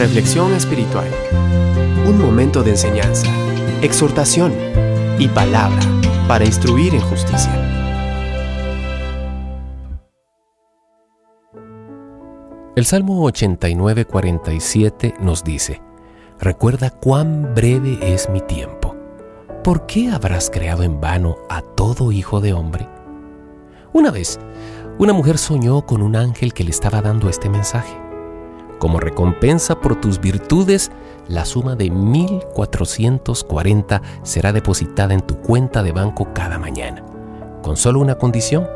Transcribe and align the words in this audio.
Reflexión 0.00 0.54
espiritual. 0.54 1.08
Un 2.06 2.18
momento 2.18 2.62
de 2.62 2.70
enseñanza, 2.70 3.26
exhortación 3.82 4.50
y 5.18 5.28
palabra 5.28 5.82
para 6.26 6.46
instruir 6.46 6.94
en 6.94 7.02
justicia. 7.02 7.52
El 12.76 12.86
Salmo 12.86 13.30
89:47 13.30 15.20
nos 15.20 15.44
dice, 15.44 15.82
Recuerda 16.38 16.88
cuán 16.88 17.54
breve 17.54 17.98
es 18.00 18.30
mi 18.30 18.40
tiempo. 18.40 18.96
¿Por 19.62 19.84
qué 19.84 20.08
habrás 20.08 20.48
creado 20.48 20.82
en 20.82 20.98
vano 20.98 21.36
a 21.50 21.60
todo 21.60 22.10
hijo 22.10 22.40
de 22.40 22.54
hombre? 22.54 22.88
Una 23.92 24.10
vez, 24.10 24.40
una 24.98 25.12
mujer 25.12 25.36
soñó 25.36 25.84
con 25.84 26.00
un 26.00 26.16
ángel 26.16 26.54
que 26.54 26.64
le 26.64 26.70
estaba 26.70 27.02
dando 27.02 27.28
este 27.28 27.50
mensaje. 27.50 28.09
Como 28.80 28.98
recompensa 28.98 29.78
por 29.78 30.00
tus 30.00 30.20
virtudes, 30.20 30.90
la 31.28 31.44
suma 31.44 31.76
de 31.76 31.90
1440 31.90 34.00
será 34.22 34.54
depositada 34.54 35.12
en 35.12 35.20
tu 35.20 35.36
cuenta 35.36 35.82
de 35.82 35.92
banco 35.92 36.30
cada 36.34 36.58
mañana, 36.58 37.04
con 37.62 37.76
solo 37.76 38.00
una 38.00 38.14
condición. 38.16 38.66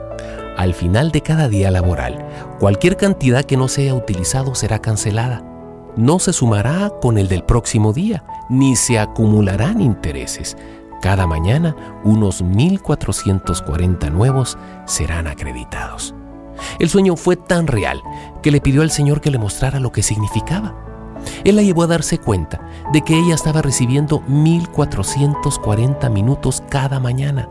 Al 0.58 0.74
final 0.74 1.10
de 1.10 1.22
cada 1.22 1.48
día 1.48 1.70
laboral, 1.70 2.22
cualquier 2.60 2.98
cantidad 2.98 3.44
que 3.44 3.56
no 3.56 3.66
sea 3.66 3.94
utilizado 3.94 4.54
será 4.54 4.78
cancelada. 4.78 5.42
No 5.96 6.18
se 6.18 6.34
sumará 6.34 6.92
con 7.00 7.16
el 7.16 7.26
del 7.26 7.42
próximo 7.42 7.94
día, 7.94 8.24
ni 8.50 8.76
se 8.76 8.98
acumularán 8.98 9.80
intereses, 9.80 10.58
cada 11.00 11.26
mañana 11.26 11.74
unos 12.04 12.44
1.440 12.44 14.12
nuevos 14.12 14.58
serán 14.86 15.28
acreditados. 15.28 16.14
El 16.78 16.88
sueño 16.88 17.16
fue 17.16 17.36
tan 17.36 17.66
real 17.66 18.02
que 18.42 18.50
le 18.50 18.60
pidió 18.60 18.82
al 18.82 18.90
Señor 18.90 19.20
que 19.20 19.30
le 19.30 19.38
mostrara 19.38 19.80
lo 19.80 19.92
que 19.92 20.02
significaba. 20.02 20.74
Él 21.44 21.56
la 21.56 21.62
llevó 21.62 21.84
a 21.84 21.86
darse 21.86 22.18
cuenta 22.18 22.60
de 22.92 23.00
que 23.02 23.18
ella 23.18 23.34
estaba 23.34 23.62
recibiendo 23.62 24.20
1.440 24.22 26.10
minutos 26.10 26.62
cada 26.68 27.00
mañana, 27.00 27.48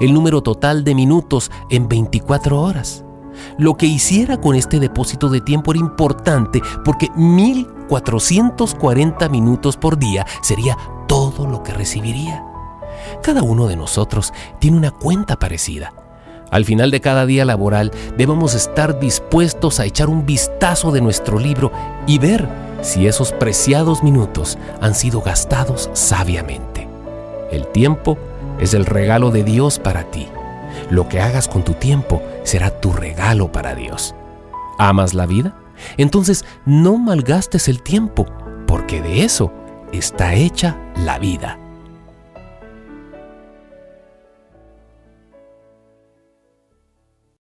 el 0.00 0.14
número 0.14 0.42
total 0.42 0.84
de 0.84 0.94
minutos 0.94 1.50
en 1.70 1.88
24 1.88 2.60
horas. 2.60 3.02
Lo 3.58 3.76
que 3.76 3.84
hiciera 3.86 4.40
con 4.40 4.54
este 4.56 4.80
depósito 4.80 5.28
de 5.28 5.42
tiempo 5.42 5.72
era 5.72 5.80
importante 5.80 6.62
porque 6.84 7.08
1.440 7.10 9.30
minutos 9.30 9.76
por 9.76 9.98
día 9.98 10.24
sería 10.42 10.78
todo 11.06 11.46
lo 11.46 11.62
que 11.62 11.72
recibiría. 11.72 12.44
Cada 13.22 13.42
uno 13.42 13.66
de 13.66 13.76
nosotros 13.76 14.32
tiene 14.58 14.78
una 14.78 14.90
cuenta 14.90 15.38
parecida. 15.38 15.92
Al 16.50 16.64
final 16.64 16.90
de 16.90 17.00
cada 17.00 17.26
día 17.26 17.44
laboral 17.44 17.90
debemos 18.16 18.54
estar 18.54 19.00
dispuestos 19.00 19.80
a 19.80 19.84
echar 19.84 20.08
un 20.08 20.26
vistazo 20.26 20.92
de 20.92 21.00
nuestro 21.00 21.38
libro 21.38 21.72
y 22.06 22.18
ver 22.18 22.48
si 22.82 23.06
esos 23.06 23.32
preciados 23.32 24.02
minutos 24.02 24.58
han 24.80 24.94
sido 24.94 25.20
gastados 25.20 25.90
sabiamente. 25.92 26.86
El 27.50 27.66
tiempo 27.68 28.16
es 28.60 28.74
el 28.74 28.86
regalo 28.86 29.30
de 29.30 29.42
Dios 29.42 29.78
para 29.78 30.04
ti. 30.10 30.28
Lo 30.90 31.08
que 31.08 31.20
hagas 31.20 31.48
con 31.48 31.64
tu 31.64 31.74
tiempo 31.74 32.22
será 32.44 32.70
tu 32.70 32.92
regalo 32.92 33.50
para 33.50 33.74
Dios. 33.74 34.14
¿Amas 34.78 35.14
la 35.14 35.26
vida? 35.26 35.56
Entonces 35.96 36.44
no 36.64 36.96
malgastes 36.96 37.68
el 37.68 37.82
tiempo, 37.82 38.26
porque 38.66 39.02
de 39.02 39.24
eso 39.24 39.52
está 39.92 40.34
hecha 40.34 40.76
la 40.96 41.18
vida. 41.18 41.58